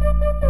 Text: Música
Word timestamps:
Música 0.00 0.49